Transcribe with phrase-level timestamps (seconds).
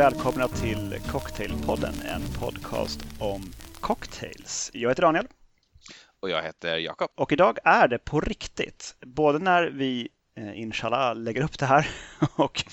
[0.00, 4.70] välkomna till Cocktailpodden, en podcast om cocktails.
[4.74, 5.26] Jag heter Daniel.
[6.20, 7.10] Och jag heter Jakob.
[7.14, 11.88] Och idag är det på riktigt, både när vi eh, inshallah lägger upp det här
[12.36, 12.64] och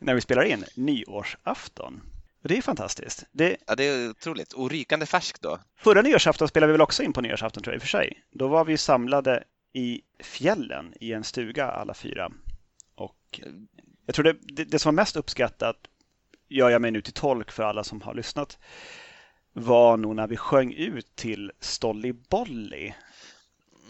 [0.00, 2.02] när vi spelar in nyårsafton.
[2.42, 3.24] Och det är fantastiskt.
[3.32, 3.56] Det...
[3.66, 4.52] Ja, det är otroligt.
[4.52, 5.58] Och rykande färskt då.
[5.76, 8.22] Förra nyårsafton spelade vi väl också in på nyårsafton tror jag i och för sig.
[8.30, 12.32] Då var vi samlade i fjällen i en stuga alla fyra.
[12.94, 13.40] Och
[14.06, 15.76] jag tror det, det, det som var mest uppskattat,
[16.48, 18.58] gör jag mig nu till tolk för alla som har lyssnat,
[19.52, 22.92] var nog när vi sjöng ut till Stolly Bolly.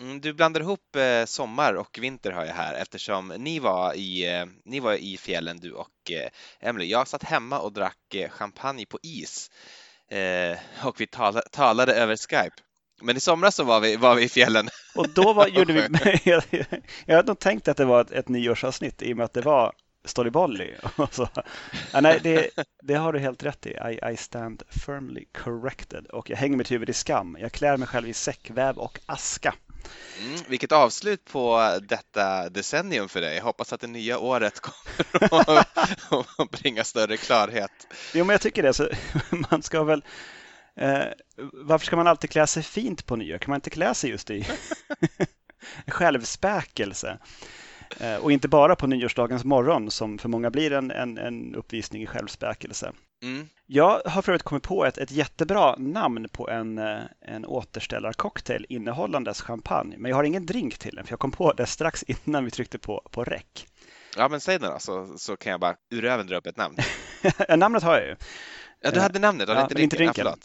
[0.00, 4.34] Mm, du blandar ihop eh, sommar och vinter har jag här eftersom ni var i,
[4.34, 6.86] eh, ni var i fjällen du och eh, Emily.
[6.86, 9.50] Jag satt hemma och drack champagne på is
[10.84, 12.56] och vi tala, talade över Skype.
[13.00, 14.68] Men i somras så var vi, var vi i fjällen.
[14.94, 16.42] Och då var, gjorde vi, jag,
[17.06, 19.42] jag hade nog tänkt att det var ett, ett nyårsavsnitt i och med att det
[19.42, 19.72] var
[20.06, 20.74] Storybolly.
[21.10, 21.28] Så,
[21.92, 22.50] ja, nej, det,
[22.82, 23.70] det, har du helt rätt i.
[23.70, 26.06] I, I, stand firmly corrected.
[26.06, 27.36] Och jag hänger mitt huvud i skam.
[27.40, 29.54] Jag klär mig själv i säckväv och aska.
[30.22, 33.36] Mm, vilket avslut på detta decennium för dig.
[33.36, 34.60] Jag hoppas att det nya året
[35.20, 35.64] kommer
[36.38, 37.86] att bringa större klarhet.
[38.14, 38.72] Jo, men jag tycker det.
[38.72, 38.88] Så
[39.50, 40.04] man ska väl...
[40.76, 41.04] Eh,
[41.52, 43.38] varför ska man alltid klä sig fint på nyår?
[43.38, 44.46] Kan man inte klä sig just i
[45.86, 47.18] självspäkelse?
[48.00, 52.02] Eh, och inte bara på nyårsdagens morgon som för många blir en, en, en uppvisning
[52.02, 52.92] i självspäkelse.
[53.22, 53.48] Mm.
[53.66, 58.66] Jag har för övrigt kommit på ett, ett jättebra namn på en, eh, en återställarcocktail
[58.68, 59.96] innehållandes champagne.
[59.98, 62.50] Men jag har ingen drink till den för jag kom på det strax innan vi
[62.50, 63.66] tryckte på, på rec.
[64.16, 66.56] Ja men säg det då så, så kan jag bara ur röven dra upp ett
[66.56, 66.76] namn.
[67.58, 68.16] namnet har jag ju.
[68.80, 69.84] Ja du hade namnet, ja, inte drinken.
[69.84, 70.26] Inte drinken.
[70.26, 70.36] Ja,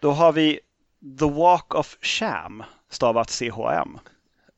[0.00, 0.60] Då har vi
[1.18, 3.98] The Walk of Sham stavat CHM.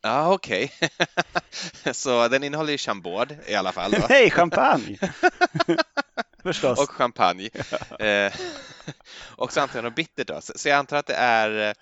[0.08, 0.72] Ja, okej.
[0.80, 1.92] Okay.
[1.94, 3.94] så den innehåller ju chambord i alla fall.
[4.08, 4.98] Nej, champagne!
[6.42, 6.78] Förstås.
[6.78, 7.50] Och champagne.
[7.98, 8.32] eh,
[9.36, 10.40] och så antar jag något bittert då.
[10.40, 11.74] Så jag antar att det är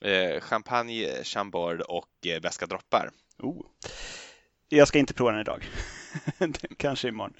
[0.00, 3.10] eh, champagne, chambord och eh, beska droppar.
[3.38, 3.66] Oh.
[4.68, 5.68] Jag ska inte prova den idag.
[6.76, 7.34] Kanske imorgon.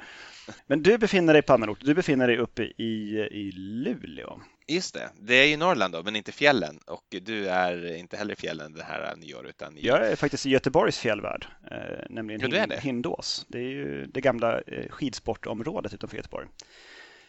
[0.66, 1.80] Men du befinner dig på annan ort.
[1.80, 4.40] Du befinner dig uppe i, i Luleå.
[4.70, 8.32] Just det, det är ju Norrland då, men inte fjällen och du är inte heller
[8.32, 9.86] i fjällen det här nyår utan i...
[9.86, 12.80] Jag är faktiskt i Göteborgs fjällvärld, eh, nämligen ja, det.
[12.80, 13.46] Hindås.
[13.48, 16.48] Det är ju det gamla eh, skidsportområdet utanför Göteborg.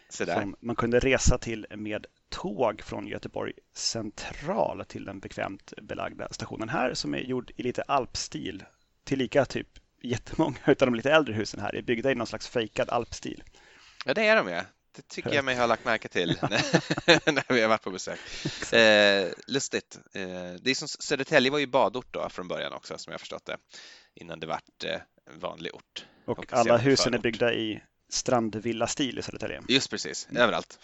[0.10, 6.70] Som man kunde resa till med tåg från Göteborg central till den bekvämt belagda stationen
[6.70, 8.64] här som är gjord i lite alpstil.
[9.04, 9.68] Tillika typ
[10.02, 13.44] jättemånga av de lite äldre husen här är byggda i någon slags fejkad alpstil.
[14.06, 14.62] Ja, det är de ja.
[14.96, 16.30] Det tycker jag mig ha lagt märke till
[17.26, 18.20] när vi har varit på besök.
[18.74, 20.00] Eh, lustigt.
[20.14, 20.24] Eh,
[20.62, 23.58] det är som, Södertälje var ju badort då från början också som jag förstått det
[24.16, 25.00] innan det vart eh,
[25.34, 26.06] vanlig ort.
[26.26, 27.16] Och, och alla husen förort.
[27.16, 29.62] är byggda i strandvilla-stil i Södertälje.
[29.68, 30.80] Just precis, överallt.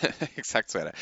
[0.34, 0.92] Exakt så är det.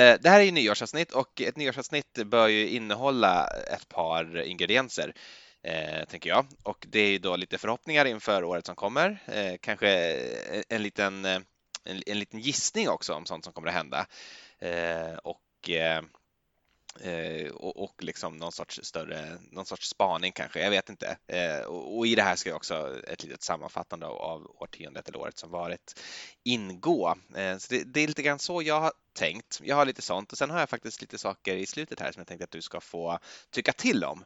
[0.00, 5.14] Eh, det här är ju nyårsavsnitt och ett nyårsavsnitt bör ju innehålla ett par ingredienser
[5.62, 6.46] eh, tänker jag.
[6.62, 9.18] Och det är då lite förhoppningar inför året som kommer.
[9.26, 11.40] Eh, kanske eh, en liten, eh,
[11.84, 14.06] en, en, liten gissning också om sånt som kommer att hända.
[14.58, 16.02] Eh, och Eh,
[16.98, 21.16] Eh, och, och liksom någon sorts större, någon sorts spaning kanske, jag vet inte.
[21.26, 25.18] Eh, och, och, i det här ska också ett litet sammanfattande av, av årtiondet eller
[25.18, 26.00] året som varit
[26.44, 27.14] ingå.
[27.36, 29.60] Eh, så det, det, är lite grann så jag har tänkt.
[29.64, 32.20] Jag har lite sånt och sen har jag faktiskt lite saker i slutet här som
[32.20, 33.18] jag tänkte att du ska få
[33.50, 34.24] tycka till om.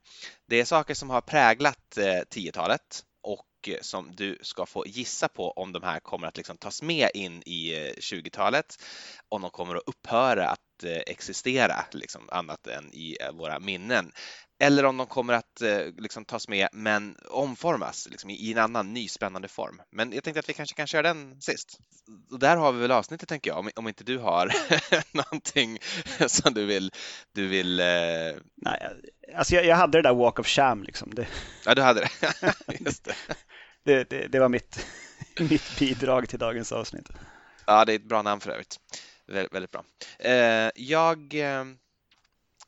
[0.49, 1.99] Det är saker som har präglat
[2.31, 3.47] 10-talet och
[3.81, 7.43] som du ska få gissa på om de här kommer att liksom tas med in
[7.43, 8.83] i 20-talet,
[9.29, 14.13] om de kommer att upphöra att Eh, existera liksom, annat än i eh, våra minnen.
[14.61, 18.93] Eller om de kommer att eh, liksom, tas med men omformas liksom, i en annan
[18.95, 19.81] ny spännande form.
[19.93, 21.79] Men jag tänkte att vi kanske kan köra den sist.
[22.31, 24.51] Och där har vi väl avsnittet tänker jag, om, om inte du har
[25.13, 25.79] någonting
[26.27, 26.91] som du vill...
[27.33, 27.87] Du vill eh...
[28.57, 28.89] Nej,
[29.37, 31.15] alltså jag, jag, hade det där Walk of Sham liksom.
[31.15, 31.27] Det...
[31.65, 32.55] Ja, du hade det.
[32.81, 33.15] Just det.
[33.85, 34.87] det, det, det var mitt,
[35.41, 37.09] mitt bidrag till dagens avsnitt.
[37.67, 38.77] Ja, det är ett bra namn för övrigt.
[39.27, 39.85] Vä väldigt bra.
[40.19, 41.65] Eh, jag, eh,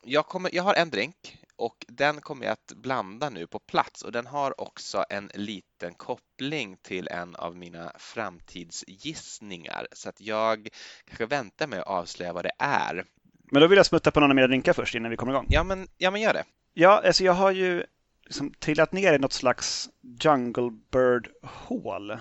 [0.03, 4.01] jag, kommer, jag har en drink och den kommer jag att blanda nu på plats
[4.01, 10.67] och den har också en liten koppling till en av mina framtidsgissningar så att jag
[11.05, 13.05] kanske väntar med att avslöja vad det är.
[13.51, 15.47] Men då vill jag smutta på några mer drinkar först innan vi kommer igång.
[15.49, 16.43] Ja, men, ja, men gör det.
[16.73, 17.83] Ja, alltså jag har ju
[18.23, 22.17] liksom trillat ner i något slags Jungle Bird-hål.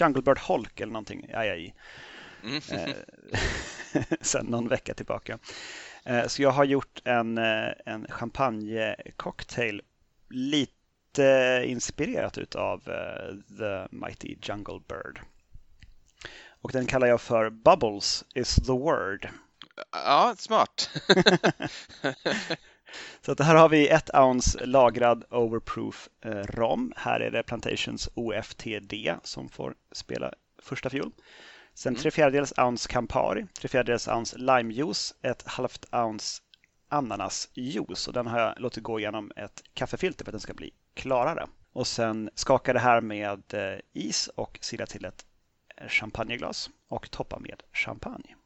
[0.00, 1.30] Jungle Bird Holk eller någonting.
[1.34, 1.74] Aj, aj.
[2.44, 2.60] Mm.
[2.70, 2.94] Eh,
[4.20, 5.38] sen någon vecka tillbaka.
[6.04, 9.82] Eh, så jag har gjort en, eh, en champagnecocktail
[10.30, 12.80] lite inspirerat utav
[13.58, 15.20] The Mighty Jungle Bird.
[16.60, 19.28] Och den kallar jag för Bubbles is the word.
[19.92, 20.90] Ja, smart.
[23.20, 26.08] Så här har vi ett ounce lagrad overproof
[26.44, 26.92] rom.
[26.96, 30.32] Här är det Plantations OFTD som får spela
[30.62, 31.12] första fiol.
[31.74, 32.02] Sen mm.
[32.02, 36.42] tre fjärdedels ounce Campari, tre fjärdedels ounce limejuice, ett halvt ounce
[36.88, 40.70] ananasjuice och den har jag låtit gå igenom ett kaffefilter för att den ska bli
[40.94, 41.46] klarare.
[41.72, 45.26] Och sen skaka det här med eh, is och sila till ett
[45.76, 48.36] eh, champagneglas och toppa med champagne.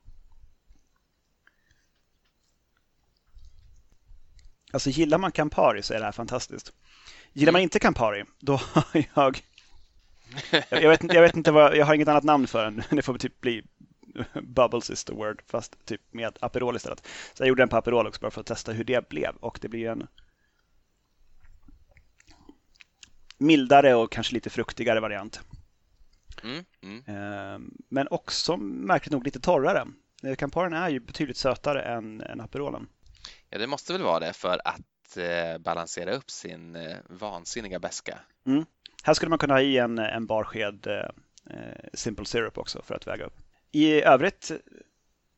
[4.73, 6.73] Alltså gillar man Campari så är det här fantastiskt.
[7.33, 7.65] Gillar man mm.
[7.65, 9.43] inte Campari, då har jag...
[10.71, 12.83] Jag vet, jag vet inte vad, jag har inget annat namn för den.
[12.91, 13.63] Det får typ bli
[14.43, 17.07] Bubbles is the word, fast typ med Aperol istället.
[17.35, 19.59] Så jag gjorde den på Aperol också bara för att testa hur det blev och
[19.63, 20.07] det blir en
[23.39, 25.41] mildare och kanske lite fruktigare variant.
[26.43, 27.03] Mm, mm.
[27.07, 29.87] Ehm, men också märkligt nog lite torrare.
[30.39, 32.89] Camparin är ju betydligt sötare än, än Aperolen.
[33.51, 38.19] Ja, det måste väl vara det för att eh, balansera upp sin eh, vansinniga beska.
[38.47, 38.65] Mm.
[39.03, 41.11] Här skulle man kunna ha i en, en barsked eh,
[41.95, 43.37] Simple Syrup också för att väga upp.
[43.73, 44.51] I övrigt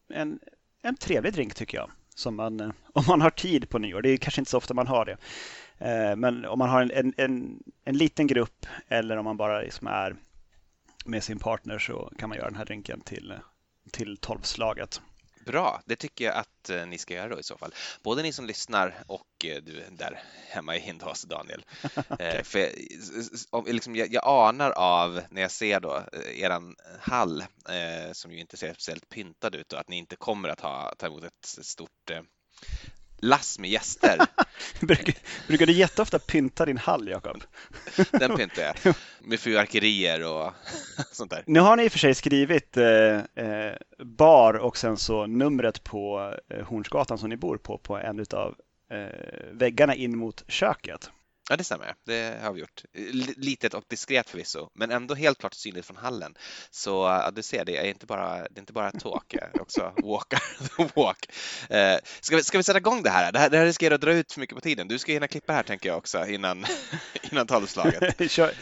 [0.09, 0.41] en,
[0.83, 1.91] en trevlig drink tycker jag.
[2.15, 4.75] Som man, eh, om man har tid på nyår, det är kanske inte så ofta
[4.75, 5.17] man har det.
[5.79, 9.61] Eh, men om man har en, en, en, en liten grupp eller om man bara
[9.61, 10.17] liksom är
[11.05, 13.35] med sin partner så kan man göra den här drinken till,
[13.91, 15.01] till tolvslaget.
[15.51, 17.75] Bra, det tycker jag att eh, ni ska göra då i så fall.
[18.03, 21.65] Både ni som lyssnar och eh, du där hemma i Hindås, Daniel.
[22.11, 22.45] okay.
[22.45, 26.03] För jag, liksom, jag, jag, anar av när jag ser då
[26.35, 27.45] eran hall
[28.13, 31.07] som ju inte ser speciellt pyntad ut och att ni inte kommer att ha, ta
[31.07, 32.11] emot ett stort
[33.23, 34.19] lass med gäster.
[34.81, 35.15] brukar,
[35.47, 37.43] brukar du jätteofta pynta din hall, Jakob?
[38.11, 40.53] Den pyntar jag med fyrverkerier och
[41.13, 41.43] sånt där.
[41.47, 42.85] Nu har ni i och för sig skrivit eh,
[43.17, 43.75] eh,
[44.05, 48.55] bar och sen så numret på eh, Hornsgatan som ni bor på, på en av
[48.91, 51.11] eh, väggarna in mot köket.
[51.51, 51.95] Ja, det stämmer.
[52.07, 52.83] Det har vi gjort.
[53.37, 56.35] Litet och diskret förvisso, men ändå helt klart synligt från hallen.
[56.71, 59.63] Så ja, du ser, det är inte bara, det är inte bara talk, det är
[59.63, 60.41] också walker
[60.77, 61.27] the walk.
[61.71, 63.33] Eh, ska, vi, ska vi sätta igång det här?
[63.33, 64.89] Det här, det här riskerar att dra ut för mycket på tiden.
[64.89, 66.67] Du ska hinna klippa här tänker jag också innan,
[67.33, 68.31] innan talslaget.
[68.31, 68.53] kör,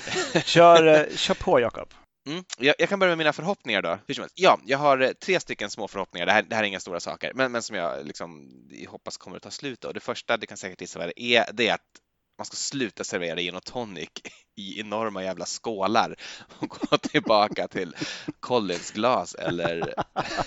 [0.44, 1.94] kör, eh, kör på Jakob.
[2.28, 2.44] Mm.
[2.58, 3.98] Jag, jag, kan börja med mina förhoppningar då.
[4.34, 6.26] Ja, jag har eh, tre stycken små förhoppningar.
[6.26, 8.50] Det här, det här är inga stora saker, men, men som jag liksom,
[8.88, 9.84] hoppas kommer att ta slut.
[9.84, 11.80] Och det första, du kan säkert gissa vad det är, det är att
[12.38, 14.10] man ska sluta servera gin och tonic
[14.58, 16.16] i enorma jävla skålar
[16.58, 17.96] och gå tillbaka till
[18.40, 19.78] Collinsglas eller,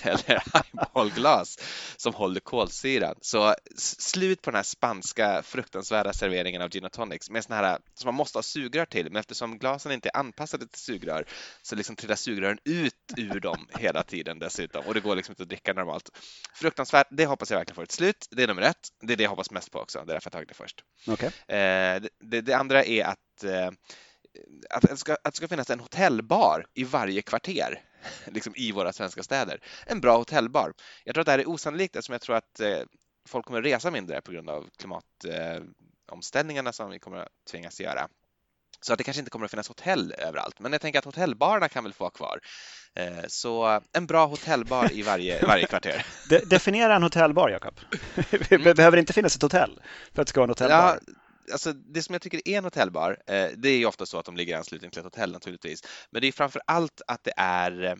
[0.02, 1.58] eller highballglas
[1.96, 3.14] som håller kolsyran.
[3.20, 7.78] Så slut på den här spanska fruktansvärda serveringen av gin och tonics med såna här
[7.94, 11.24] som man måste ha sugrör till, men eftersom glasen inte är anpassade till sugrör
[11.62, 15.42] så liksom trillar sugrören ut ur dem hela tiden dessutom och det går liksom inte
[15.42, 16.10] att dricka normalt.
[16.54, 18.28] Fruktansvärt, det hoppas jag verkligen får ett slut.
[18.30, 18.88] Det är nummer ett.
[19.00, 20.84] Det är det jag hoppas mest på också, det är därför jag tagit det först.
[21.06, 21.28] Okay.
[21.56, 23.70] Eh, det, det, andra är att eh,
[24.70, 27.80] att det, ska, att det ska finnas en hotellbar i varje kvarter
[28.26, 29.60] liksom i våra svenska städer.
[29.86, 30.72] En bra hotellbar.
[31.04, 32.78] Jag tror att det här är osannolikt eftersom jag tror att eh,
[33.28, 38.08] folk kommer att resa mindre på grund av klimatomställningarna som vi kommer att tvingas göra.
[38.80, 41.68] Så att det kanske inte kommer att finnas hotell överallt, men jag tänker att hotellbarerna
[41.68, 42.40] kan väl få vara kvar.
[42.94, 46.06] Eh, så en bra hotellbar i varje, varje kvarter.
[46.28, 47.80] De, definiera en hotellbar, Jakob.
[48.30, 48.74] Det mm.
[48.74, 49.82] behöver inte finnas ett hotell
[50.14, 51.00] för att det ska vara en hotellbar.
[51.06, 51.14] Ja,
[51.52, 54.24] alltså det som jag tycker är en hotellbar, eh, det är ju ofta så att
[54.24, 57.32] de ligger i anslutning till ett hotell naturligtvis, men det är framför allt att det
[57.36, 57.94] är eh,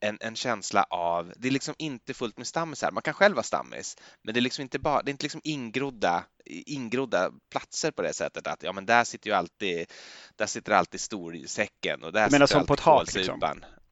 [0.00, 2.90] en, en, känsla av, det är liksom inte fullt med stammisar.
[2.90, 5.40] Man kan själv vara stammis, men det är liksom inte bara, det är inte liksom
[5.44, 9.86] ingrodda, ingrodda platser på det sättet att ja, men där sitter ju alltid,
[10.36, 13.40] där sitter alltid storsäcken och där sitter som på ett hak liksom?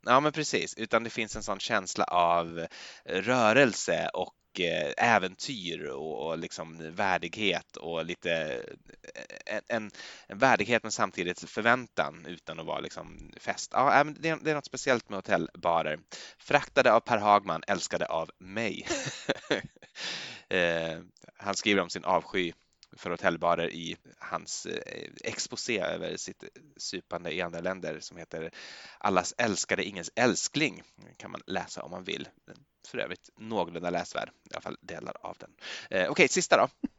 [0.06, 2.66] Ja, men precis, utan det finns en sån känsla av eh,
[3.04, 8.32] rörelse och eh, äventyr och, och liksom värdighet och lite
[9.14, 9.90] eh, en,
[10.28, 13.70] en, värdighet men samtidigt förväntan utan att vara liksom fest.
[13.74, 15.98] Ja, äh, det, är, det är något speciellt med hotellbarer.
[16.38, 18.86] Fraktade av Per Hagman, älskade av mig.
[21.36, 22.52] Han skriver om sin avsky
[22.96, 24.66] för hotellbarer i hans
[25.24, 26.44] exposé över sitt
[26.76, 28.50] supande i andra länder som heter
[28.98, 30.82] Allas älskade, ingens älskling.
[31.16, 32.28] kan man läsa om man vill
[32.88, 35.50] för övrigt någorlunda läsvärd, i alla fall delar av den.
[35.90, 36.68] Eh, Okej, okay, sista då.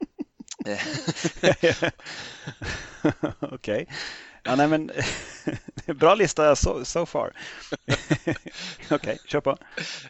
[3.40, 3.84] Okej.
[3.84, 3.86] Okay.
[4.44, 4.92] Ja, nej men
[5.96, 7.34] bra lista so, so far.
[8.26, 8.36] Okej,
[8.92, 9.58] okay, kör på.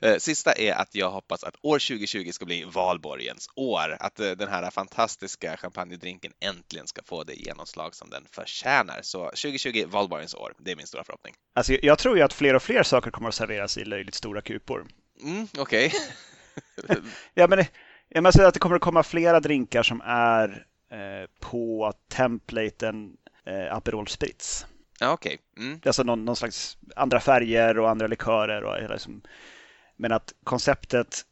[0.02, 3.98] Eh, sista är att jag hoppas att år 2020 ska bli valborgens år.
[4.00, 9.00] Att eh, den här fantastiska champagnedrinken äntligen ska få det genomslag som den förtjänar.
[9.02, 11.34] Så 2020, valborgens år, det är min stora förhoppning.
[11.54, 14.42] Alltså, jag tror ju att fler och fler saker kommer att serveras i löjligt stora
[14.42, 14.86] kupor.
[15.24, 15.94] Mm, Okej.
[16.84, 16.98] Okay.
[17.34, 17.66] ja, men
[18.10, 23.76] jag menar att det kommer att komma flera drinkar som är eh, på templaten eh,
[23.76, 24.66] Aperol Spritz.
[25.00, 25.38] Ja, okej.
[25.54, 25.66] Okay.
[25.68, 25.82] Mm.
[25.86, 28.64] Alltså någon, någon, slags andra färger och andra likörer.
[28.64, 29.22] Och, liksom,
[29.96, 31.26] men att konceptet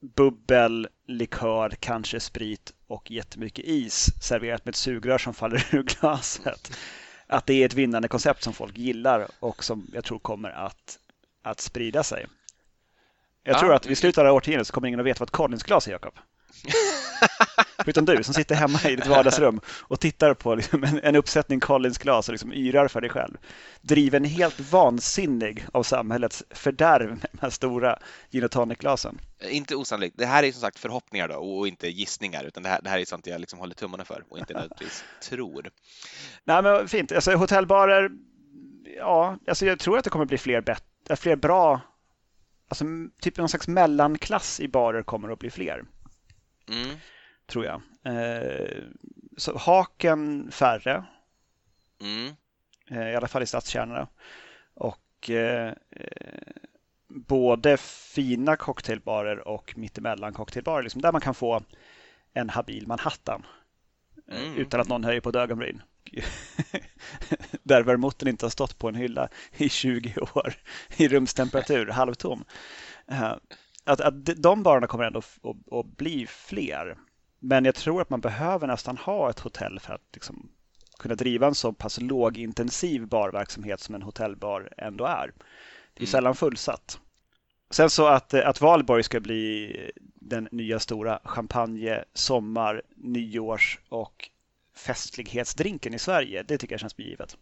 [0.00, 6.78] bubbel, likör, kanske sprit och jättemycket is serverat med ett sugrör som faller ur glaset.
[7.26, 10.98] Att det är ett vinnande koncept som folk gillar och som jag tror kommer att,
[11.42, 12.26] att sprida sig.
[13.42, 15.28] Jag tror att vid slutet av det här årtiondet så kommer ingen att veta vad
[15.28, 16.14] ett Collinsglas är, Jakob.
[17.78, 21.60] Förutom du som sitter hemma i ditt vardagsrum och tittar på liksom en, en uppsättning
[21.60, 23.36] Collins-glas och liksom yrar för dig själv.
[23.80, 27.98] Driven helt vansinnig av samhällets fördärv med de här stora
[28.30, 29.18] gin och tonic-glasen.
[29.48, 30.18] Inte osannolikt.
[30.18, 32.98] Det här är som sagt förhoppningar då och inte gissningar utan det här, det här
[32.98, 35.70] är sånt jag liksom håller tummarna för och inte nödvändigtvis tror.
[36.44, 37.12] Nej men fint.
[37.12, 38.10] Alltså hotellbarer,
[38.98, 40.76] ja, alltså jag tror att det kommer bli fler,
[41.16, 41.80] fler bra
[42.68, 42.84] Alltså
[43.20, 45.84] typ någon slags mellanklass i barer kommer att bli fler.
[46.68, 46.96] Mm.
[47.46, 47.82] Tror jag.
[48.04, 48.82] Eh,
[49.36, 51.04] så haken färre.
[52.00, 52.34] Mm.
[52.90, 54.08] Eh, I alla fall i stadskärnorna.
[54.74, 55.72] Och eh,
[57.08, 60.82] både fina cocktailbarer och mittemellan cocktailbarer.
[60.82, 61.62] Liksom, där man kan få
[62.32, 63.46] en habil Manhattan.
[64.30, 64.56] Mm.
[64.56, 65.82] Utan att någon höjer på ett ögonbryn.
[67.62, 70.54] där vermouten inte har stått på en hylla i 20 år
[70.96, 72.44] i rumstemperatur, halvtom.
[73.84, 76.96] Att, att de barerna kommer ändå att, att bli fler.
[77.46, 80.48] Men jag tror att man behöver nästan ha ett hotell för att liksom
[80.98, 85.32] kunna driva en så pass lågintensiv barverksamhet som en hotellbar ändå är.
[85.94, 86.06] Det är mm.
[86.06, 87.00] sällan fullsatt.
[87.70, 89.76] Sen så att, att Valborg ska bli
[90.14, 94.30] den nya stora champagne, sommar, nyårs och
[94.76, 97.36] festlighetsdrinken i Sverige, det tycker jag känns begivet.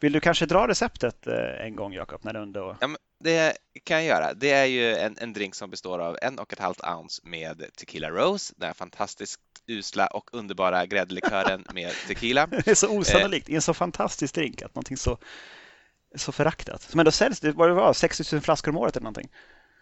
[0.00, 2.24] Vill du kanske dra receptet eh, en gång, Jakob?
[2.24, 2.76] När du ändå...
[2.80, 2.88] ja,
[3.20, 4.34] det kan jag göra.
[4.34, 7.64] Det är ju en, en drink som består av en och ett halvt ounce med
[7.76, 12.46] Tequila Rose, den fantastiskt usla och underbara gräddlikören med tequila.
[12.46, 15.18] Det är så osannolikt i en så fantastisk drink att någonting så,
[16.14, 16.82] så föraktat.
[16.82, 19.28] Som ändå säljs, det var, det var 60 000 flaskor om året eller någonting.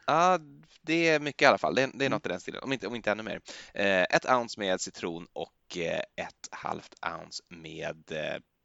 [0.06, 0.38] Ja,
[0.82, 1.74] det är mycket i alla fall.
[1.74, 3.40] Det är, det är något i den stilen, om inte, om inte ännu mer.
[3.74, 8.12] Eh, ett ounce med citron och eh, ett halvt ounce med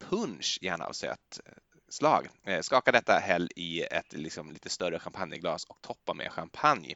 [0.02, 1.40] eh, punch, gärna av söt
[1.88, 2.28] slag.
[2.60, 6.94] Skaka detta, häll i ett liksom, lite större champagneglas och toppa med champagne.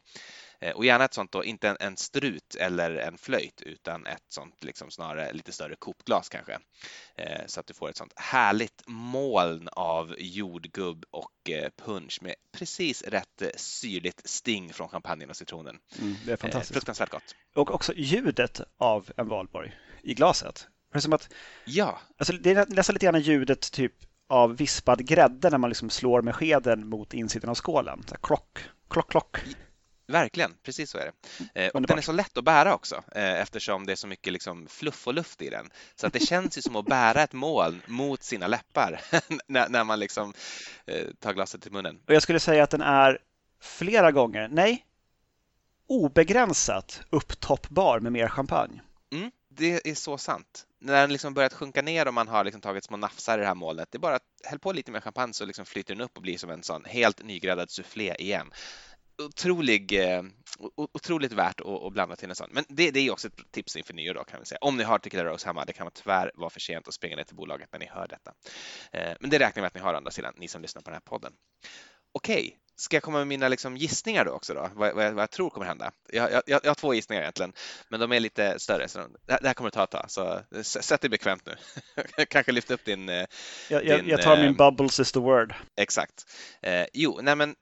[0.75, 4.65] Och gärna ett sånt då, inte en, en strut eller en flöjt utan ett sånt
[4.65, 6.59] liksom snarare lite större kopglas kanske.
[7.47, 13.43] Så att du får ett sånt härligt moln av jordgubb och punch med precis rätt
[13.57, 15.79] syrligt sting från champagnen och citronen.
[15.99, 16.73] Mm, det är fantastiskt.
[16.73, 17.35] Fruktansvärt gott.
[17.55, 20.69] Och också ljudet av en valborg i glaset.
[20.95, 21.29] Det är som att,
[21.65, 21.99] ja.
[22.19, 23.93] Alltså det är nästan lite grann ljudet typ
[24.29, 28.03] av vispad grädde när man liksom slår med skeden mot insidan av skålen.
[28.07, 28.59] Så här, klock,
[28.91, 29.39] klock, klock.
[30.07, 31.11] Verkligen, precis så är
[31.53, 31.65] det.
[31.65, 34.33] Eh, och den är så lätt att bära också eh, eftersom det är så mycket
[34.33, 35.71] liksom fluff och luft i den.
[35.95, 39.01] Så att det känns ju som att bära ett moln mot sina läppar
[39.47, 40.33] när, när, man liksom
[40.87, 42.01] eh, tar glaset till munnen.
[42.07, 43.19] Och jag skulle säga att den är
[43.61, 44.85] flera gånger, nej,
[45.87, 48.81] obegränsat upptoppbar med mer champagne.
[49.13, 50.67] Mm, det är så sant.
[50.79, 53.47] När den liksom börjat sjunka ner och man har liksom tagit små nafsar i det
[53.47, 56.05] här molnet, det är bara att häll på lite mer champagne så liksom flyter den
[56.05, 58.51] upp och blir som en sån helt nygräddad soufflé igen.
[59.23, 60.23] Otrolig, eh,
[60.77, 62.51] otroligt värt att, blanda till en sån.
[62.53, 64.59] Men det, det är också ett tips inför nyår då kan vi säga.
[64.61, 67.25] Om ni har Tequila Rose hemma, det kan tyvärr vara för sent att springa ner
[67.25, 68.33] till bolaget när ni hör detta.
[68.93, 70.91] Eh, men det räknar vi med att ni har andra sidan, ni som lyssnar på
[70.91, 71.33] den här podden.
[72.15, 74.71] Okej, Ska jag komma med mina liksom gissningar då också då?
[74.75, 75.93] Vad, vad, vad jag tror kommer hända?
[76.13, 77.53] Jag, jag, jag, har två gissningar egentligen,
[77.89, 78.89] men de är lite större.
[78.89, 81.55] Så de, det här kommer att ta ett tag, så sätt dig bekvämt nu.
[82.29, 83.09] Kanske lyft upp din...
[83.09, 83.27] Eh,
[83.71, 85.55] jag, din, jag tar min eh, bubbles is the word.
[85.77, 86.27] Exakt.
[86.63, 87.55] Eh, jo, nej men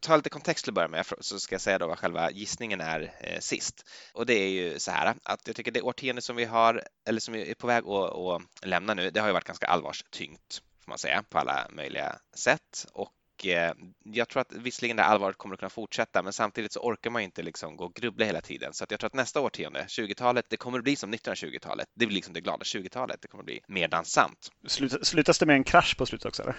[0.00, 2.80] ta lite kontext till att börja med så ska jag säga då vad själva gissningen
[2.80, 3.88] är eh, sist.
[4.12, 7.20] Och det är ju så här att jag tycker det årtionde som vi har eller
[7.20, 10.62] som vi är på väg att, att lämna nu, det har ju varit ganska allvarstyngt
[10.84, 13.12] får man säga på alla möjliga sätt och
[14.04, 17.22] jag tror att visserligen det allvaret kommer att kunna fortsätta, men samtidigt så orkar man
[17.22, 18.74] inte liksom gå och grubbla hela tiden.
[18.74, 21.88] Så att jag tror att nästa årtionde, 20-talet, det kommer att bli som 1920-talet.
[21.94, 23.22] Det blir liksom det glada 20-talet.
[23.22, 24.50] Det kommer att bli mer dansamt.
[25.02, 26.42] slutas det med en krasch på slutet också?
[26.42, 26.56] Eller?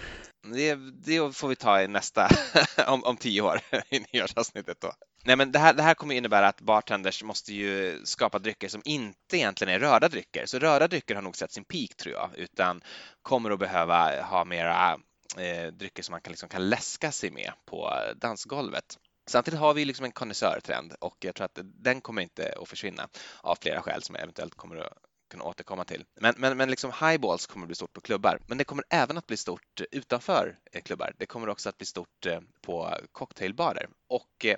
[0.54, 0.74] Det,
[1.04, 2.28] det får vi ta i nästa,
[2.86, 4.92] om, om tio år, i nyårsavsnittet då.
[5.24, 8.82] Nej, men det här, det här kommer innebära att bartenders måste ju skapa drycker som
[8.84, 10.46] inte egentligen är röda drycker.
[10.46, 12.80] Så röda drycker har nog sett sin peak tror jag, utan
[13.22, 14.98] kommer att behöva ha mera
[15.38, 18.98] eh, drycker som man kan, liksom, kan läska sig med på dansgolvet.
[19.28, 23.08] Samtidigt har vi liksom en konnässörtrend och jag tror att den kommer inte att försvinna
[23.40, 24.92] av flera skäl som jag eventuellt kommer att
[25.30, 26.04] kunna återkomma till.
[26.20, 29.18] Men, men, men liksom highballs kommer att bli stort på klubbar, men det kommer även
[29.18, 31.14] att bli stort utanför eh, klubbar.
[31.18, 34.56] Det kommer också att bli stort eh, på cocktailbarer och eh,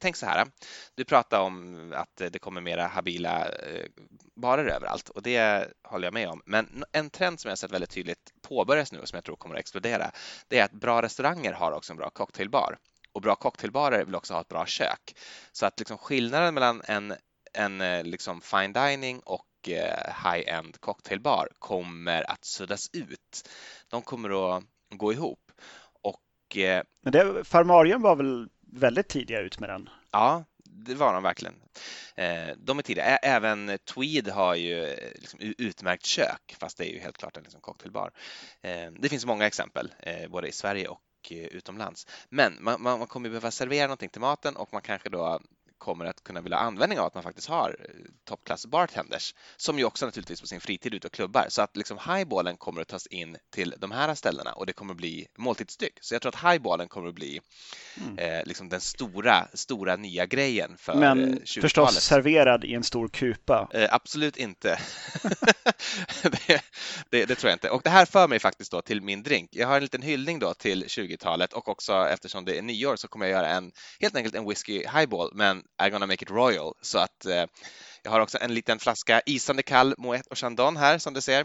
[0.00, 0.46] tänk så här.
[0.94, 3.86] Du pratar om att det kommer mera habila eh,
[4.36, 6.42] barer överallt och det håller jag med om.
[6.46, 9.54] Men en trend som jag sett väldigt tydligt påbörjas nu och som jag tror kommer
[9.54, 10.10] att explodera,
[10.48, 12.76] det är att bra restauranger har också en bra cocktailbar
[13.12, 15.16] och bra cocktailbarer vill också ha ett bra kök.
[15.52, 17.14] Så att liksom skillnaden mellan en,
[17.52, 23.48] en eh, liksom fine dining och eh, high-end cocktailbar kommer att suddas ut.
[23.88, 25.52] De kommer att gå ihop.
[26.02, 26.56] Och,
[27.02, 29.88] Men det, Farmarien var väl väldigt tidiga ut med den?
[30.10, 31.54] Ja, det var de verkligen.
[32.16, 33.04] Eh, de är tidiga.
[33.04, 37.42] Även Tweed har ju eh, liksom utmärkt kök, fast det är ju helt klart en
[37.42, 38.12] liksom cocktailbar.
[38.62, 39.94] Eh, det finns många exempel,
[40.28, 41.00] både i Sverige och
[41.30, 42.06] utomlands.
[42.28, 45.40] Men man, man, kommer behöva servera någonting till maten och man kanske då
[45.80, 47.94] kommer att kunna vilja ha användning av att man faktiskt har eh,
[48.24, 51.98] toppklass bartenders som ju också naturligtvis på sin fritid ute och klubbar så att liksom
[52.06, 55.98] highballen kommer att tas in till de här ställena och det kommer att bli måltidsdryck.
[56.00, 57.40] Så jag tror att highballen kommer att bli
[57.96, 58.18] mm.
[58.18, 63.08] eh, liksom den stora, stora nya grejen för Men eh, förstås serverad i en stor
[63.08, 63.68] kupa?
[63.72, 64.78] Eh, absolut inte.
[66.22, 66.62] det,
[67.10, 67.70] det, det, tror jag inte.
[67.70, 69.50] Och det här för mig faktiskt då till min drink.
[69.52, 73.08] Jag har en liten hyllning då till 20-talet och också eftersom det är nyår så
[73.08, 76.74] kommer jag göra en helt enkelt en whisky highball men I'm gonna make it royal.
[76.80, 77.46] Så att eh,
[78.02, 81.40] jag har också en liten flaska isande kall Moët och Chandon här som du ser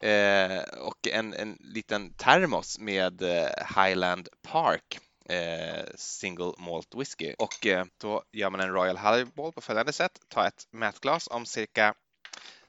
[0.00, 4.98] eh, och en, en liten termos med eh, Highland Park
[5.30, 10.20] eh, single malt whisky och eh, då gör man en Royal Highball på följande sätt.
[10.28, 11.94] Ta ett mätglas om cirka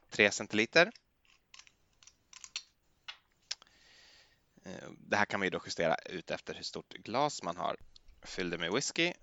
[0.10, 0.92] 3 centiliter.
[4.66, 7.76] Eh, det här kan man ju då justera ut efter hur stort glas man har.
[8.24, 9.14] Fyll det med whisky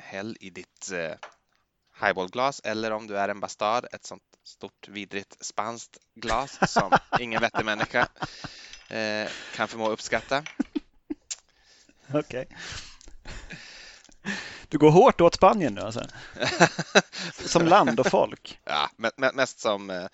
[0.00, 1.14] häll i ditt eh,
[2.00, 7.40] highballglas eller om du är en bastard, ett sånt stort vidrigt spanskt glas som ingen
[7.40, 8.08] vettig människa
[8.88, 10.42] eh, kan förmå uppskatta.
[12.14, 12.20] Okej.
[12.20, 12.46] Okay.
[14.68, 16.06] Du går hårt åt Spanien nu alltså?
[17.32, 18.60] som land och folk?
[18.64, 18.90] Ja,
[19.34, 20.06] mest som, eh,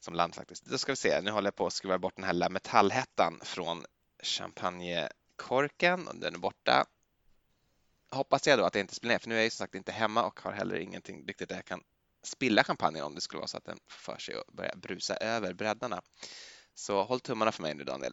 [0.00, 0.64] som land faktiskt.
[0.64, 3.84] Då ska vi se, nu håller jag på att skruva bort den här metallhettan från
[4.22, 6.08] champagnekorken.
[6.14, 6.86] Den är borta
[8.10, 9.92] hoppas jag då att det inte spiller ner, för nu är jag som sagt inte
[9.92, 11.82] hemma och har heller ingenting riktigt där jag kan
[12.22, 15.52] spilla champagnen om det skulle vara så att den för sig att börja brusa över
[15.52, 16.02] bräddarna.
[16.74, 18.12] Så håll tummarna för mig nu Daniel.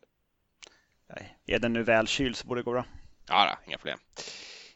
[1.10, 2.86] Nej, är den nu väl kyld så borde det gå bra.
[3.27, 3.99] Ja, då, inga problem.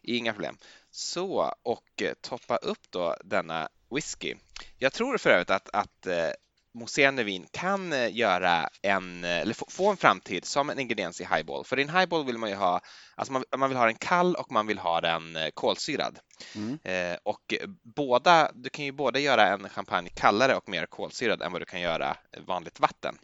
[0.02, 0.58] Inga problem.
[0.92, 4.36] Så, och eh, toppa upp då denna whisky.
[4.78, 6.08] Jag tror för övrigt att, att
[6.74, 11.24] mousserande vin kan eh, göra en, eh, eller få en framtid som en ingrediens i
[11.24, 11.66] highball.
[11.66, 12.82] För i en highball vill man ju ha,
[13.16, 16.20] alltså man, man vill ha den kall och man vill ha den eh, kolsyrad.
[16.56, 16.80] Mm.
[16.84, 17.54] Eh, och
[17.96, 21.66] båda, du kan ju både göra en champagne kallare och mer kolsyrad än vad du
[21.66, 23.18] kan göra vanligt vatten.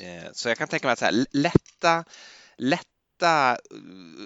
[0.00, 2.04] Eh, så jag kan tänka mig att så här, lätta,
[2.56, 3.58] lätta,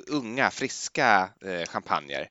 [0.07, 2.29] unga, friska eh, champagner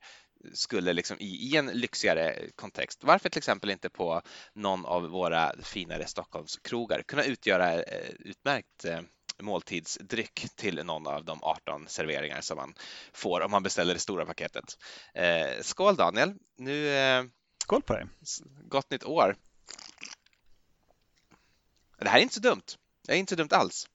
[0.52, 4.22] skulle liksom i, i, en lyxigare kontext, varför till exempel inte på
[4.52, 9.00] någon av våra finare Stockholmskrogar kunna utgöra eh, utmärkt eh,
[9.42, 12.74] måltidsdryck till någon av de 18 serveringar som man
[13.12, 14.64] får om man beställer det stora paketet.
[15.14, 16.34] Eh, skål Daniel!
[16.56, 17.24] Nu, eh,
[17.62, 18.06] skål på dig!
[18.68, 19.36] Gott nytt år!
[21.98, 22.62] Det här är inte så dumt.
[23.06, 23.86] Det är inte så dumt alls.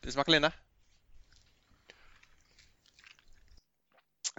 [0.00, 0.52] Det smakar Linda?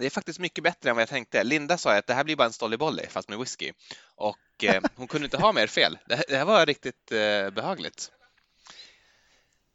[0.00, 1.44] Det är faktiskt mycket bättre än vad jag tänkte.
[1.44, 3.72] Linda sa att det här blir bara en Stolly Bolly fast med whisky
[4.16, 5.98] och eh, hon kunde inte ha mer fel.
[6.06, 8.10] Det, det här var riktigt eh, behagligt.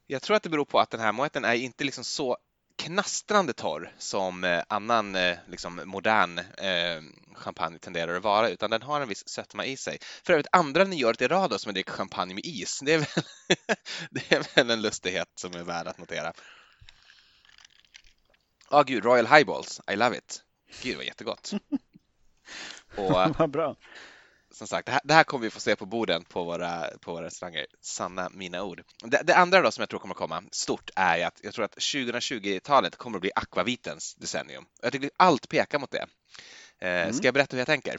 [0.07, 2.38] Jag tror att det beror på att den här moeten är inte liksom så
[2.77, 7.01] knastrande torr som eh, annan eh, liksom modern eh,
[7.35, 9.97] champagne tenderar att vara, utan den har en viss sötma i sig.
[10.25, 12.79] För övrigt andra nyåret i rad som jag dricker champagne med is.
[12.83, 13.07] Det är, väl,
[14.11, 16.33] det är väl en lustighet som är värd att notera.
[18.75, 19.81] Ja, ah, gud, Royal Highballs.
[19.91, 20.43] I love it.
[20.83, 21.53] Gud, vad jättegott.
[22.97, 23.75] Och, vad bra.
[24.51, 27.13] som sagt, det här, det här, kommer vi få se på borden på våra, på
[27.13, 27.65] våra restauranger.
[27.81, 28.83] Sanna mina ord.
[29.03, 31.77] Det, det, andra då som jag tror kommer komma stort är att jag tror att
[31.77, 34.65] 2020-talet kommer att bli akvavitens decennium.
[34.81, 36.07] Jag tycker allt pekar mot det.
[36.79, 37.13] Eh, mm.
[37.13, 37.97] Ska jag berätta hur jag tänker?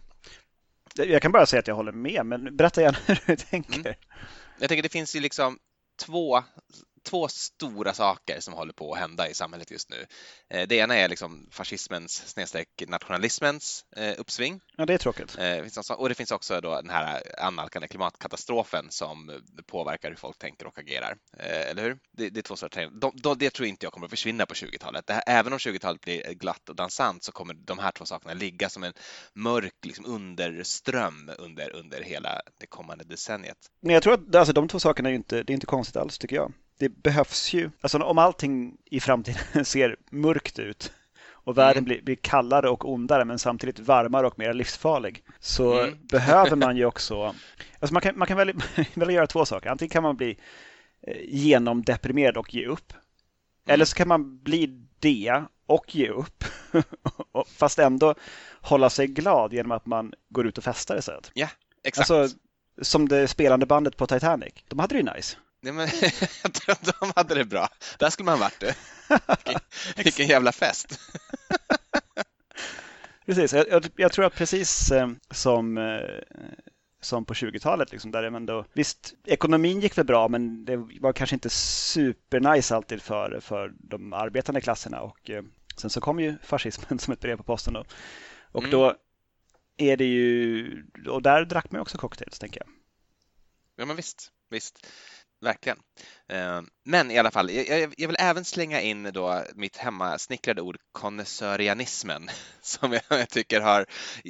[0.94, 3.80] Jag kan bara säga att jag håller med, men berätta gärna hur du tänker.
[3.80, 3.94] Mm.
[4.58, 5.58] Jag tänker det finns ju liksom
[6.00, 6.42] två
[7.06, 10.06] två stora saker som håller på att hända i samhället just nu.
[10.50, 14.60] Eh, det ena är liksom fascismens snedstreck nationalismens eh, uppsving.
[14.76, 15.38] Ja, det är tråkigt.
[15.38, 20.66] Eh, och det finns också då den här annalkande klimatkatastrofen som påverkar hur folk tänker
[20.66, 21.16] och agerar.
[21.38, 21.98] Eller hur?
[22.12, 22.90] Det, det är två sorter.
[23.00, 25.10] De, de, det tror inte jag kommer att försvinna på 20-talet.
[25.26, 28.84] Även om 20-talet blir glatt och dansant så kommer de här två sakerna ligga som
[28.84, 28.92] en
[29.34, 33.58] mörk liksom, underström under, under hela det kommande decenniet.
[33.80, 36.18] Men jag tror att alltså, de två sakerna är inte, det är inte konstigt alls
[36.18, 40.92] tycker jag det behövs ju, alltså om allting i framtiden ser mörkt ut
[41.46, 41.84] och världen mm.
[41.84, 45.98] blir, blir, kallare och ondare men samtidigt varmare och mer livsfarlig så mm.
[46.10, 47.34] behöver man ju också,
[47.78, 48.54] alltså man kan, man kan välja,
[48.94, 49.70] välja göra två saker.
[49.70, 50.38] Antingen kan man bli
[51.02, 52.92] eh, genomdeprimerad och ge upp.
[52.92, 53.74] Mm.
[53.74, 56.44] Eller så kan man bli det och ge upp.
[57.46, 58.14] Fast ändå
[58.60, 61.30] hålla sig glad genom att man går ut och festar istället.
[61.34, 61.48] Ja,
[61.84, 62.10] exakt.
[62.10, 62.38] Alltså,
[62.82, 64.54] som det spelande bandet på Titanic.
[64.68, 65.36] De hade det ju nice.
[65.66, 65.88] Nej, men,
[67.00, 67.68] de hade det bra.
[67.98, 68.62] Där skulle man varit.
[69.08, 69.60] Vilken,
[70.04, 71.00] vilken jävla fest.
[73.26, 76.00] precis, jag, jag, tror att precis eh, som, eh,
[77.00, 81.36] som på 20-talet, liksom, där ändå, visst, ekonomin gick väl bra, men det var kanske
[81.36, 85.00] inte supernice alltid för, för de arbetande klasserna.
[85.00, 85.42] Och eh,
[85.76, 87.74] sen så kom ju fascismen som ett brev på posten.
[87.74, 87.84] Då.
[88.52, 88.70] Och mm.
[88.70, 88.94] då
[89.76, 92.68] är det ju, och där drack man också cocktails, tänker jag.
[93.76, 94.86] Ja, men visst, visst.
[95.40, 95.78] Verkligen.
[96.28, 97.50] Eh, men i alla fall,
[97.96, 102.28] jag vill även slänga in då mitt hemmasnickrade ord konnässörianismen
[102.60, 103.86] som jag tycker har,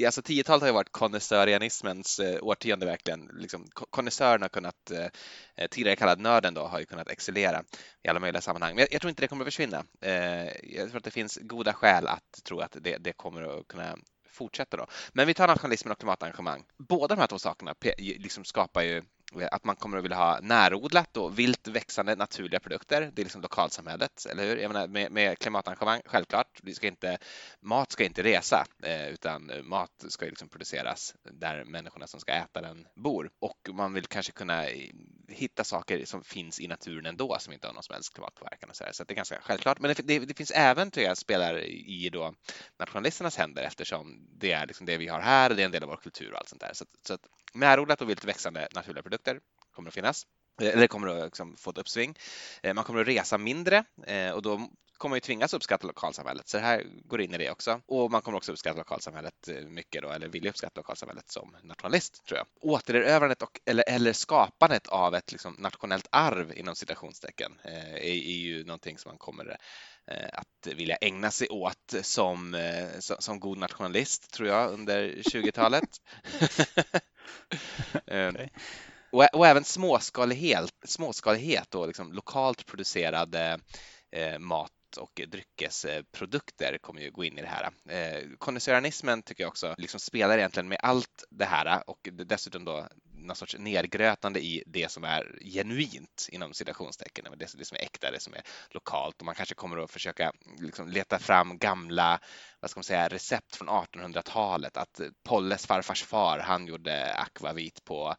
[0.07, 3.31] alltså 10-talet har ju varit konnässörianismens eh, årtionde verkligen.
[3.35, 7.65] Liksom, konnässören har kunnat, eh, tidigare kallad nörden då, har ju kunnat excellera
[8.03, 8.75] i alla möjliga sammanhang.
[8.75, 9.85] Men jag tror inte det kommer att försvinna.
[10.63, 13.97] Jag tror att det finns goda skäl att tro att det, det kommer att kunna
[14.31, 14.87] fortsätta då.
[15.13, 16.65] Men vi tar nationalismen och klimatengagemang.
[16.79, 19.03] Båda de här två sakerna liksom skapar ju
[19.35, 23.11] Eh, att man kommer att vilja ha närodlat och vilt växande naturliga produkter.
[23.13, 24.57] Det är liksom lokalsamhället, eller hur?
[24.57, 27.19] Jag menar, med, med klimatengagemang, självklart, vi ska inte,
[27.61, 32.61] mat ska inte resa, eh, utan mat ska liksom produceras där människorna som ska äta
[32.61, 33.31] den bor.
[33.39, 34.91] Och man vill kanske kunna eh,
[35.29, 38.77] hitta saker som finns i naturen ändå som inte har någon som helst klimatpåverkan och
[38.77, 38.93] så, här.
[38.93, 39.79] så det är ganska självklart.
[39.79, 42.35] Men det, det, det finns även, tror jag, spelar i då
[42.79, 45.83] nationalisternas händer eftersom det är liksom det vi har här och det är en del
[45.83, 46.71] av vår kultur och allt sånt där.
[46.75, 47.21] Så, så att
[47.57, 49.41] närodlat och vilt växande naturliga produkter
[49.77, 50.27] kommer att finnas
[50.63, 52.15] eh, eller kommer att liksom få ett uppsving.
[52.63, 56.49] Eh, man kommer att resa mindre eh, och då kommer man ju tvingas uppskatta lokalsamhället,
[56.49, 57.81] så det här går in i det också.
[57.87, 62.39] Och man kommer också uppskatta lokalsamhället mycket då, eller vill uppskatta lokalsamhället som nationalist, tror
[62.39, 62.47] jag.
[62.61, 68.65] Återerövrandet och, eller, eller skapandet av ett liksom, nationellt arv inom citationstecken är, är ju
[68.65, 69.57] någonting som man kommer
[70.33, 72.57] att vilja ägna sig åt som,
[72.99, 75.89] som god nationalist, tror jag, under 20-talet.
[78.07, 78.49] okay.
[79.11, 83.59] och, och, även småskalighet, småskalighet och liksom lokalt producerade
[84.13, 87.71] eh, mat och dryckesprodukter kommer ju gå in i det här.
[87.89, 92.89] Eh, konnässöranismen tycker jag också liksom spelar egentligen med allt det här och dessutom då
[93.27, 98.11] någon sorts nedgrötande i det som är genuint inom citationstecken, det, det som är äkta,
[98.11, 99.21] det som är lokalt.
[99.21, 102.21] Och man kanske kommer att försöka liksom leta fram gamla,
[102.61, 108.15] vad ska man säga, recept från 1800-talet, att Polles farfars far, han gjorde akvavit på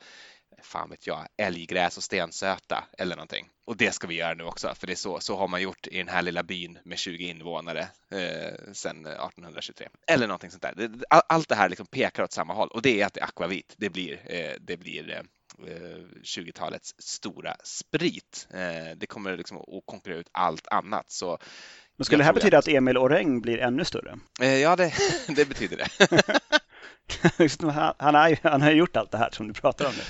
[0.61, 3.49] fan vet jag, älggräs och stensöta eller någonting.
[3.65, 5.87] Och det ska vi göra nu också, för det är så, så har man gjort
[5.87, 9.87] i den här lilla byn med 20 invånare eh, sedan 1823.
[10.07, 10.89] Eller någonting sånt där.
[11.09, 13.73] Allt det här liksom pekar åt samma håll och det är att det är akvavit.
[13.77, 15.23] Det blir, eh, det blir eh,
[16.23, 18.47] 20-talets stora sprit.
[18.53, 21.11] Eh, det kommer liksom att konkurrera ut allt annat.
[21.11, 21.37] Så
[21.95, 24.19] Men skulle det här betyda att Emil Oräng blir ännu större?
[24.41, 24.93] Eh, ja, det,
[25.27, 25.87] det betyder det.
[27.97, 30.03] han, har, han har gjort allt det här som du pratar om nu.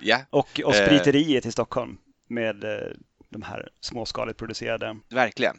[0.00, 0.20] Ja.
[0.30, 1.96] Och, och spriteriet i Stockholm
[2.28, 2.90] med eh,
[3.28, 4.96] de här småskaligt producerade.
[5.10, 5.56] Verkligen.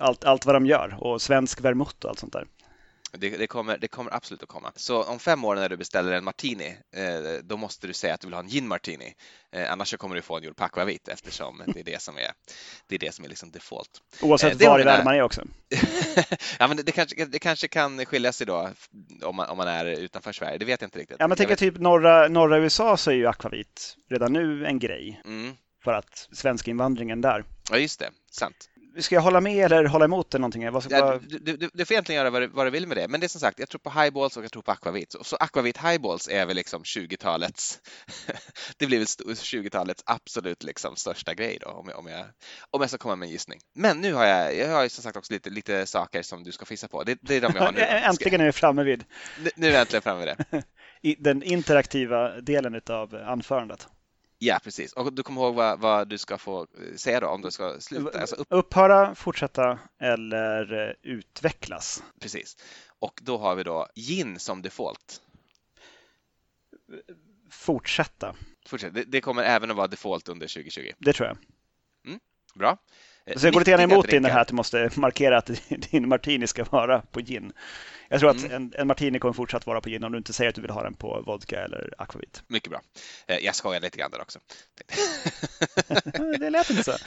[0.00, 2.46] Allt, allt vad de gör och svensk vermouth och allt sånt där.
[3.18, 4.72] Det, det, kommer, det kommer absolut att komma.
[4.76, 8.20] Så om fem år när du beställer en martini, eh, då måste du säga att
[8.20, 9.14] du vill ha en gin martini.
[9.52, 12.30] Eh, annars så kommer du få en gjord pakvavit eftersom det är det som är,
[12.86, 13.90] det är, det som är liksom default.
[14.22, 15.42] Oavsett eh, var i världen man är också.
[16.58, 18.70] ja, men det, det, kanske, det kanske kan skilja sig då
[19.22, 20.58] om man, om man är utanför Sverige.
[20.58, 21.16] Det vet jag inte riktigt.
[21.20, 25.22] Ja, men tänk typ norra, norra USA så är ju akvavit redan nu en grej.
[25.24, 25.54] Mm.
[25.84, 27.44] För att svenska invandringen där.
[27.70, 28.10] Ja, just det.
[28.30, 30.70] Sant ska jag hålla med eller hålla emot eller någonting?
[30.70, 32.96] Vad ska, ja, du, du, du, får egentligen göra vad du, vad du vill med
[32.96, 35.12] det, men det är som sagt, jag tror på highballs och jag tror på akvavit.
[35.12, 37.80] Så, så akvavit highballs är väl liksom 20-talets,
[38.76, 42.26] det blir väl 20-talets absolut liksom största grej då, om jag, om, jag,
[42.70, 43.60] om jag ska komma med en gissning.
[43.74, 46.64] Men nu har jag, jag har som sagt också lite, lite saker som du ska
[46.64, 47.04] fissa på.
[47.04, 47.80] Det, det är de jag har nu.
[48.10, 49.04] äntligen är vi framme vid.
[49.56, 50.62] Nu är vi äntligen framme vid det.
[51.18, 53.88] Den interaktiva delen av anförandet.
[54.44, 54.92] Ja, precis.
[54.92, 58.20] Och du kommer ihåg vad, vad, du ska få säga då om du ska sluta?
[58.20, 58.46] Alltså upp...
[58.50, 62.02] Upphöra, fortsätta eller eh, utvecklas.
[62.20, 62.56] Precis.
[62.98, 65.22] Och då har vi då gin som default.
[67.50, 68.34] Fortsätta.
[68.66, 68.92] Fortsätta.
[68.92, 70.90] Det, det kommer även att vara default under 2020.
[70.98, 71.36] Det tror jag.
[72.06, 72.20] Mm,
[72.54, 72.78] bra.
[73.36, 75.50] Så jag går lite grann emot din här att du måste markera att
[75.90, 77.52] din martini ska vara på gin.
[78.08, 78.44] Jag tror mm.
[78.44, 80.60] att en, en, martini kommer fortsatt vara på gin om du inte säger att du
[80.60, 82.42] vill ha den på vodka eller akvavit.
[82.46, 82.80] Mycket bra.
[83.26, 84.38] Eh, jag skojar lite grann där också.
[86.38, 86.92] det lät inte så.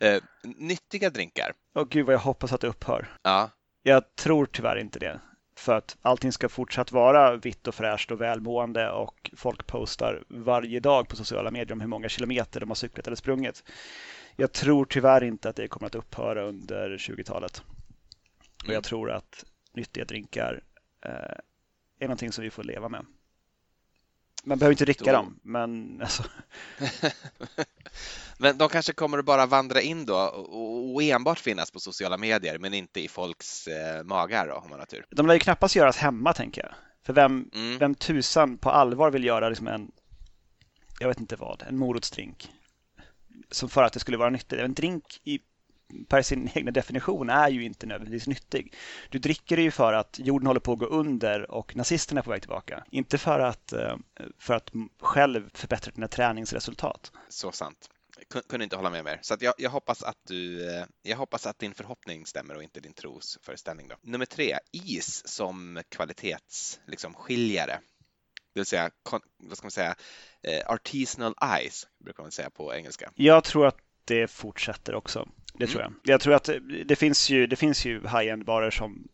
[0.00, 1.52] Eh, nyttiga drinkar.
[1.74, 3.16] Åh gud vad jag hoppas att det upphör.
[3.22, 3.50] Ja.
[3.82, 5.20] Jag tror tyvärr inte det.
[5.60, 10.80] För att allting ska fortsatt vara vitt och fräscht och välmående och folk postar varje
[10.80, 13.64] dag på sociala medier om hur många kilometer de har cyklat eller sprungit.
[14.36, 17.62] Jag tror tyvärr inte att det kommer att upphöra under 20-talet.
[18.62, 18.82] Och jag mm.
[18.82, 20.60] tror att nyttiga drinkar
[21.04, 21.12] eh,
[21.98, 23.06] är någonting som vi får leva med.
[24.44, 25.12] Man behöver inte dricka då...
[25.12, 26.22] dem, men alltså...
[28.38, 30.16] men de kanske kommer att bara vandra in då
[30.94, 34.78] och enbart finnas på sociala medier, men inte i folks eh, magar då, om man
[34.78, 35.06] har tur.
[35.10, 36.74] De lär ju knappast göras hemma, tänker jag.
[37.06, 37.78] För vem, mm.
[37.78, 39.90] vem tusan på allvar vill göra liksom en,
[41.00, 42.50] jag vet inte vad, en morotsdrink?
[43.50, 44.60] Som för att det skulle vara nyttigt.
[44.60, 45.38] En drink i
[46.08, 48.74] per sin egna definition är ju inte nödvändigtvis nyttig.
[49.10, 52.24] Du dricker det ju för att jorden håller på att gå under och nazisterna är
[52.24, 52.84] på väg tillbaka.
[52.90, 53.96] Inte för att, eh,
[54.38, 57.12] för att själv förbättra dina träningsresultat.
[57.28, 57.88] Så sant.
[58.48, 59.18] Kunde inte hålla med mer.
[59.22, 62.80] Så jag, jag, hoppas att du, eh, jag hoppas att din förhoppning stämmer och inte
[62.80, 63.88] din trosföreställning.
[63.88, 63.96] Då.
[64.02, 66.80] Nummer tre, is som kvalitetsskiljare.
[66.86, 67.14] Liksom,
[68.52, 68.90] det vill säga,
[69.38, 69.94] vad ska man säga,
[70.42, 71.34] eh, artisanal
[71.68, 73.12] ice brukar man säga på engelska.
[73.14, 75.28] Jag tror att det fortsätter också.
[75.54, 75.92] Det tror jag.
[76.04, 76.50] Jag tror att
[76.84, 79.08] det finns ju, det finns ju high-end barer som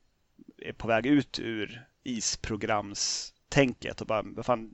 [0.58, 4.70] är på väg ut ur isprogramstänket och bara, vad fan,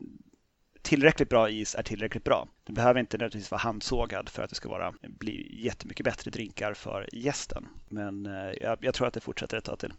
[0.82, 2.48] tillräckligt bra is är tillräckligt bra.
[2.64, 6.74] Det behöver inte nödvändigtvis vara handsågad för att det ska vara, bli jättemycket bättre drinkar
[6.74, 7.68] för gästen.
[7.88, 9.92] Men eh, jag, jag tror att det fortsätter ett tag till.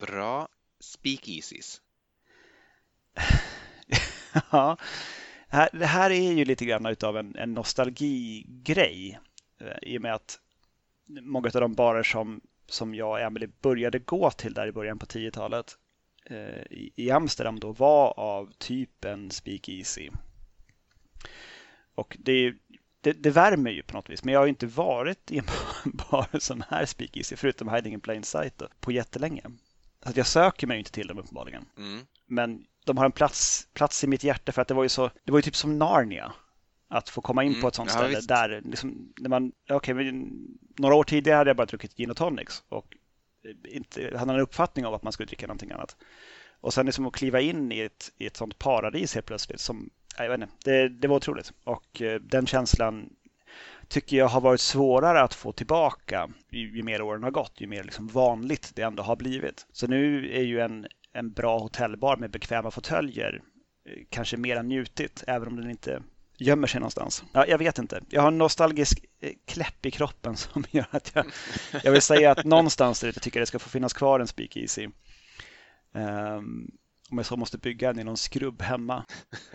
[0.00, 0.48] Bra
[0.80, 1.80] speakeasies.
[4.50, 4.76] ja,
[5.72, 9.20] det här är ju lite grann utav en, en nostalgigrej
[9.60, 10.38] eh, i och med att
[11.22, 14.98] många av de barer som, som jag och Emily började gå till där i början
[14.98, 15.76] på 10-talet
[16.26, 16.62] eh,
[16.96, 20.10] i Amsterdam då var av typen speakeasy.
[21.94, 22.54] Och det,
[23.00, 25.46] det, det, värmer ju på något vis, men jag har inte varit i en
[26.10, 29.42] bar som är speakeasy, förutom Hiding in Plain Sight, då, på jättelänge.
[30.06, 31.66] Så jag söker mig inte till dem uppenbarligen.
[31.78, 32.06] Mm.
[32.26, 35.10] Men de har en plats, plats i mitt hjärta för att det var ju så,
[35.24, 36.32] det var ju typ som Narnia.
[36.92, 38.28] Att få komma in mm, på ett sånt ja, ställe visst.
[38.28, 40.12] där, liksom, när man, okay,
[40.78, 42.96] några år tidigare hade jag bara druckit gin och tonics och
[43.68, 45.96] inte hade en uppfattning av att man skulle dricka någonting annat.
[46.60, 49.90] Och sen liksom att kliva in i ett, i ett sånt paradis helt plötsligt, som,
[50.18, 51.52] jag vet inte, det, det var otroligt.
[51.64, 53.10] Och eh, den känslan
[53.88, 57.66] tycker jag har varit svårare att få tillbaka ju, ju mer åren har gått, ju
[57.66, 59.66] mer liksom vanligt det ändå har blivit.
[59.72, 63.42] Så nu är ju en, en bra hotellbar med bekväma fåtöljer
[63.88, 66.02] eh, kanske mer njutigt, även om den inte
[66.40, 67.24] gömmer sig någonstans.
[67.32, 68.02] Ja, jag vet inte.
[68.08, 71.26] Jag har en nostalgisk eh, kläpp i kroppen som gör att jag,
[71.84, 74.26] jag vill säga att någonstans där ute tycker jag det ska få finnas kvar en
[74.26, 74.88] speakeasy.
[75.92, 76.70] Um,
[77.10, 79.04] om jag så måste bygga en i någon skrubb hemma.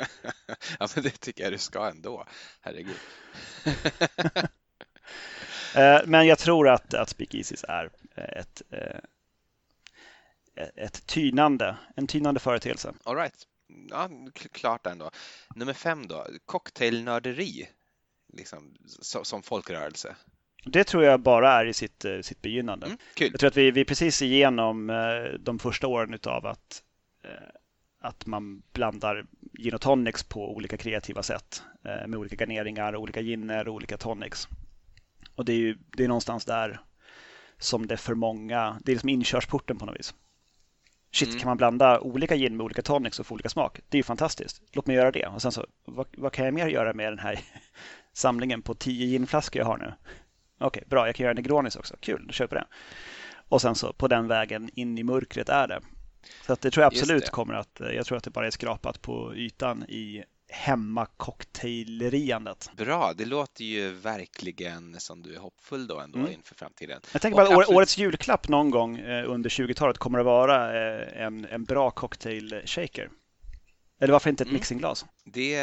[0.80, 2.26] ja, men det tycker jag du ska ändå.
[2.62, 2.96] Herregud.
[5.76, 9.00] uh, men jag tror att, att speakeasies är ett, uh,
[10.76, 12.94] ett tynande, en tynande företeelse.
[13.04, 13.48] All right
[13.90, 14.10] ja,
[14.52, 15.12] klart ändå.
[15.56, 17.68] Nummer fem då, cocktailnörderi
[18.34, 18.76] liksom,
[19.24, 20.16] som folkrörelse.
[20.66, 22.86] Det tror jag bara är i sitt, eh, sitt begynnande.
[22.86, 23.30] Mm, kul.
[23.32, 26.84] Jag tror att vi, vi är precis igenom eh, de första åren utav att,
[27.24, 27.30] eh,
[28.02, 33.68] att man blandar gin och tonics på olika kreativa sätt med olika garneringar, olika ginner
[33.68, 34.48] och olika tonics.
[35.36, 36.82] Och det är ju det är någonstans där
[37.58, 40.14] som det för många, det är liksom inkörsporten på något vis.
[41.12, 41.40] Shit, mm.
[41.40, 43.80] kan man blanda olika gin med olika tonics och få olika smak?
[43.90, 44.62] Det är ju fantastiskt.
[44.74, 45.26] Låt mig göra det.
[45.26, 47.40] Och sen så, vad, vad kan jag mer göra med den här
[48.14, 49.94] samlingen på tio ginflaskor jag har nu?
[50.58, 51.06] Okej, okay, bra.
[51.06, 51.96] Jag kan göra Negronis också.
[52.00, 52.66] Kul, då kör på det.
[53.50, 55.82] Och sen så på den vägen in i mörkret är det.
[56.46, 59.02] Så att det tror jag absolut kommer att, jag tror att det bara är skrapat
[59.02, 62.70] på ytan i hemmacocktaileriandet.
[62.78, 66.32] Bra, det låter ju verkligen som du är hoppfull då ändå mm.
[66.32, 67.02] inför framtiden.
[67.12, 71.22] Jag tänker bara att årets julklapp någon gång eh, under 20-talet kommer att vara eh,
[71.22, 73.10] en, en bra cocktail shaker.
[74.00, 74.60] Eller varför inte ett mm.
[74.60, 75.06] mixingglas?
[75.24, 75.58] Det,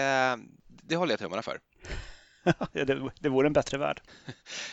[0.67, 1.61] det håller jag tummarna för.
[2.73, 4.01] det, det vore en bättre värld.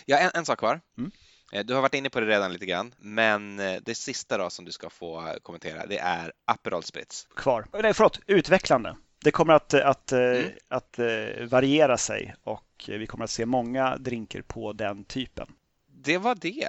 [0.05, 0.81] Ja, en, en sak kvar.
[0.97, 1.11] Mm.
[1.53, 4.65] Eh, du har varit inne på det redan lite grann, men det sista då som
[4.65, 7.27] du ska få kommentera, det är Aperol Spritz.
[7.35, 7.65] Kvar.
[7.73, 10.51] Nej, förlåt, utvecklande det kommer att, att, eh, mm.
[10.67, 15.47] att, eh, variera sig och vi kommer att se många drinker på den typen.
[15.87, 16.67] Det var det.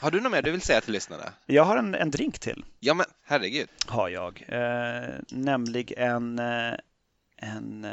[0.00, 1.32] Har du något mer du vill säga till lyssnarna?
[1.46, 2.64] Jag har en, en drink till.
[2.78, 3.68] Ja, men herregud.
[3.86, 4.44] Har jag.
[4.48, 6.74] Eh, nämligen eh,
[7.36, 7.86] en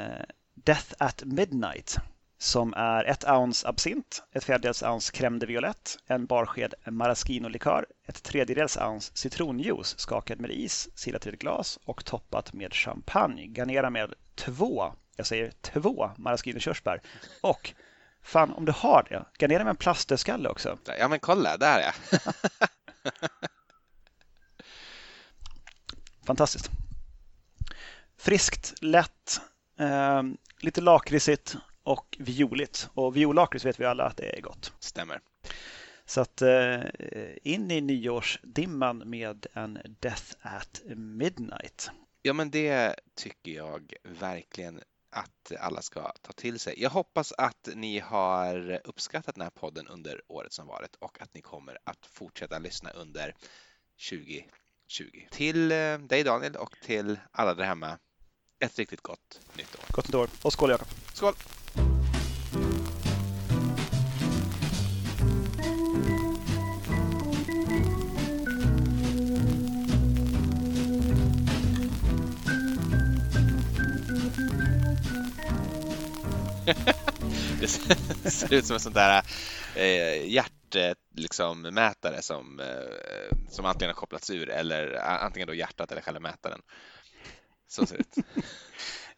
[0.53, 1.97] Death at Midnight
[2.37, 8.23] som är ett ounce absint, ett fjärdedels ounce crème de violette, en barsked maraschino-likör, ett
[8.23, 13.47] tredjedels ounce citronjuice skakad med is, silat i ett glas och toppat med champagne.
[13.47, 17.01] Garnera med två, jag säger två maraschino-körsbär
[17.41, 17.73] och
[18.21, 20.77] fan om du har det, garnera med en plasterskalle också.
[20.99, 21.93] Ja men kolla, där är jag.
[26.25, 26.69] Fantastiskt.
[28.17, 29.41] Friskt, lätt,
[29.79, 30.23] eh,
[30.59, 31.55] lite lakritsigt
[31.87, 32.89] och violigt.
[32.93, 34.73] Och viollakrits vet vi alla att det är gott.
[34.79, 35.21] Stämmer.
[36.05, 36.81] Så att eh,
[37.43, 41.89] in i nyårsdimman med en Death at Midnight.
[42.21, 46.81] Ja, men det tycker jag verkligen att alla ska ta till sig.
[46.81, 51.33] Jag hoppas att ni har uppskattat den här podden under året som varit och att
[51.33, 53.35] ni kommer att fortsätta lyssna under
[54.09, 55.27] 2020.
[55.31, 57.97] Till eh, dig Daniel och till alla där hemma,
[58.59, 59.85] ett riktigt gott nytt år.
[59.91, 60.87] Gott nytt år och skål Jakob.
[61.13, 61.33] Skål!
[77.59, 77.67] Det
[78.31, 79.23] ser ut som en sån där
[79.75, 81.73] eh, hjärtmätare liksom,
[82.21, 86.61] som, eh, som antingen har kopplats ur eller antingen då hjärtat eller själva mätaren.
[87.67, 88.25] Så ser det ut.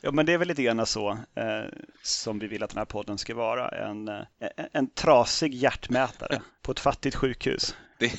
[0.01, 1.63] Ja, men det är väl lite grann så eh,
[2.03, 3.69] som vi vill att den här podden ska vara.
[3.69, 7.75] En, en, eh, en trasig hjärtmätare på ett fattigt sjukhus.
[7.97, 8.11] Det,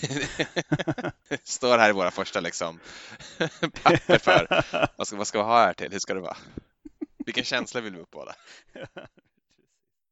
[1.28, 2.80] det står här i våra första liksom,
[3.82, 4.64] papper för
[4.96, 5.92] vad ska, vad ska vi ha här till?
[5.92, 6.36] Hur ska det vara?
[7.26, 8.34] Vilken känsla vill vi uppbåda?